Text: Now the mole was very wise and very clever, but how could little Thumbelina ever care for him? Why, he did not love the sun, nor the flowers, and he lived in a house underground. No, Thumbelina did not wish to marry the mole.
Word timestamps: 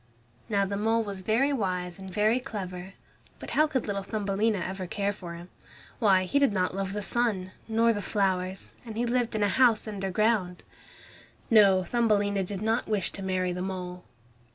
Now 0.49 0.65
the 0.65 0.77
mole 0.77 1.03
was 1.03 1.21
very 1.21 1.53
wise 1.53 1.99
and 1.99 2.11
very 2.11 2.39
clever, 2.39 2.93
but 3.37 3.51
how 3.51 3.67
could 3.67 3.85
little 3.85 4.01
Thumbelina 4.01 4.57
ever 4.57 4.87
care 4.87 5.13
for 5.13 5.35
him? 5.35 5.49
Why, 5.99 6.23
he 6.23 6.39
did 6.39 6.51
not 6.51 6.73
love 6.73 6.93
the 6.93 7.03
sun, 7.03 7.51
nor 7.67 7.93
the 7.93 8.01
flowers, 8.01 8.73
and 8.83 8.97
he 8.97 9.05
lived 9.05 9.35
in 9.35 9.43
a 9.43 9.47
house 9.47 9.87
underground. 9.87 10.63
No, 11.51 11.83
Thumbelina 11.83 12.43
did 12.43 12.63
not 12.63 12.87
wish 12.87 13.11
to 13.11 13.21
marry 13.21 13.53
the 13.53 13.61
mole. 13.61 14.03